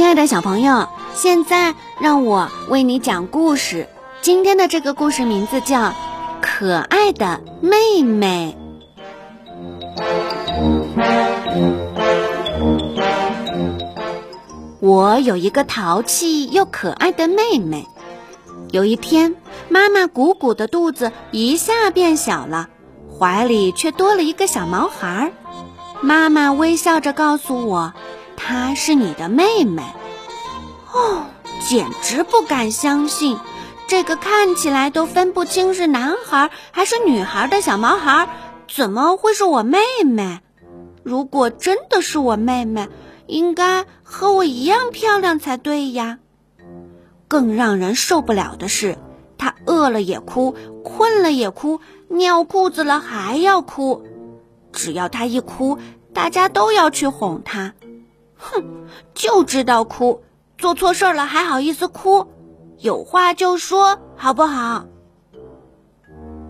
[0.00, 3.86] 亲爱的小朋友，现在让我为你讲故事。
[4.22, 5.88] 今天的这个故事名字叫
[6.40, 8.56] 《可爱的妹妹》。
[14.80, 17.86] 我有一个淘气又可爱的妹妹。
[18.70, 19.36] 有一天，
[19.68, 22.70] 妈妈鼓鼓的肚子一下变小了，
[23.18, 25.32] 怀里却多了一个小毛孩儿。
[26.00, 27.92] 妈妈微笑着告诉我。
[28.42, 29.82] 她是你的妹妹，
[30.92, 31.26] 哦，
[31.68, 33.38] 简直不敢相信，
[33.86, 38.28] 这个看起来都分不清是男孩还是女孩的小毛孩，
[38.68, 40.40] 怎么会是我妹妹？
[41.02, 42.88] 如果真的是我妹妹，
[43.26, 46.18] 应该和我一样漂亮才对呀。
[47.28, 48.98] 更让人受不了的是，
[49.38, 54.02] 她饿了也哭，困了也哭，尿裤子了还要哭，
[54.72, 55.78] 只要她一哭，
[56.12, 57.74] 大家都要去哄她。
[58.36, 60.22] 哼，就知道哭，
[60.60, 62.26] 做错事儿了还好意思哭，
[62.78, 64.84] 有话就说好不好？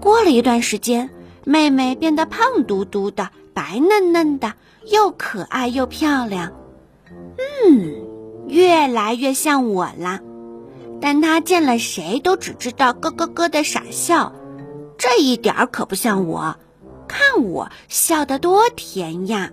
[0.00, 1.10] 过了一段时间，
[1.44, 6.52] 妹妹变得胖嘟嘟的、白嫩嫩的，又可爱又漂亮，
[7.38, 10.18] 嗯，越来越像我啦。
[11.00, 14.32] 但她见了谁都只知道咯咯咯的傻笑，
[14.98, 16.56] 这一点儿可不像我，
[17.06, 19.52] 看我笑得多甜呀！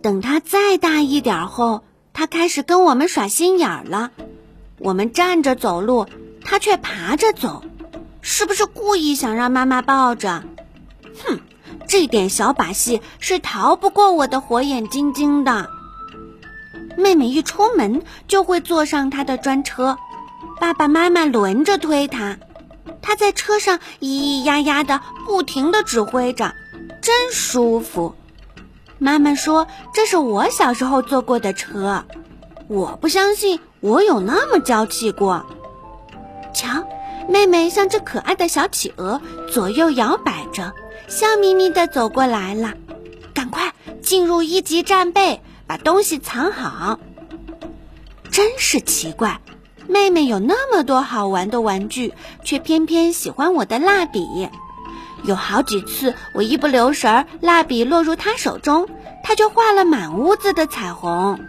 [0.00, 1.82] 等她再大一点后，
[2.18, 4.10] 他开始跟我们耍心眼儿了。
[4.78, 6.08] 我们站着走路，
[6.44, 7.62] 他却爬着走，
[8.22, 10.42] 是不是故意想让妈妈抱着？
[11.24, 11.38] 哼，
[11.86, 15.70] 这点小把戏是逃不过我的火眼金睛的。
[16.96, 19.96] 妹妹一出门就会坐上他的专车，
[20.58, 22.36] 爸爸妈妈轮着推他，
[23.00, 26.52] 他在车上咿咿呀呀的不停的指挥着，
[27.00, 28.16] 真舒服。
[28.98, 32.04] 妈妈说：“这是我小时候坐过的车。”
[32.68, 35.46] 我不相信我有那么娇气过。
[36.52, 36.86] 瞧，
[37.28, 40.74] 妹妹像只可爱的小企鹅，左右摇摆着，
[41.06, 42.74] 笑眯眯地走过来了。
[43.32, 43.72] 赶快
[44.02, 46.98] 进入一级战备，把东西藏好。
[48.30, 49.40] 真是奇怪，
[49.86, 52.12] 妹妹有那么多好玩的玩具，
[52.44, 54.48] 却偏偏喜欢我的蜡笔。
[55.24, 58.88] 有好几次，我一不留神，蜡笔落入他手中，
[59.22, 61.40] 他就画了满屋子的彩虹。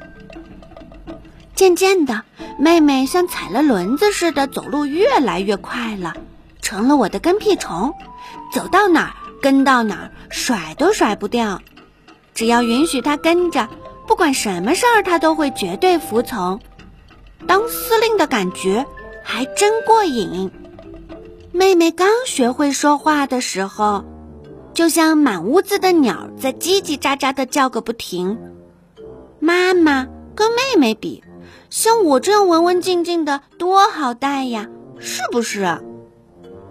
[1.55, 2.23] 渐渐的，
[2.57, 6.15] 妹妹像踩了轮子似的走路越来越快了，
[6.61, 7.93] 成了我的跟屁虫，
[8.53, 11.61] 走到哪儿跟到哪儿，甩都甩不掉。
[12.33, 13.67] 只要允许他跟着，
[14.07, 16.61] 不管什么事儿，她都会绝对服从。
[17.45, 18.85] 当司令的感觉
[19.23, 20.51] 还真过瘾。
[21.51, 24.03] 妹妹刚学会说话的时候，
[24.73, 28.37] 就像满屋子的鸟在叽叽喳喳的叫个不停。
[29.39, 31.23] 妈妈跟妹妹比，
[31.69, 34.67] 像我这样文文静静的多好带呀，
[34.99, 35.81] 是不是？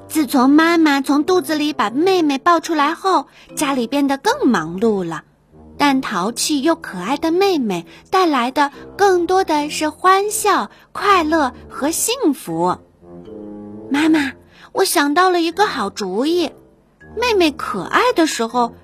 [0.07, 5.25] 自从妈妈从肚子里把妹妹抱出来后，家里变得更忙碌了。
[5.77, 12.79] 但淘气又可爱的妹妹带来的更多的是欢笑、快乐和幸福。
[13.91, 14.33] 妈妈。
[14.73, 16.53] 我想到了一个好主意，
[17.17, 18.75] 妹妹可爱的时候，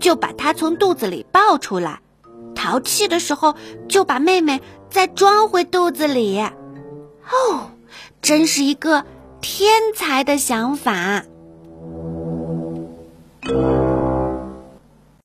[0.00, 1.98] 就把她从肚子里抱出来；
[2.54, 3.54] 淘气的时候，
[3.88, 6.40] 就把妹妹再装回肚子里。
[6.40, 7.70] 哦，
[8.22, 9.04] 真是一个
[9.40, 11.24] 天才的想法。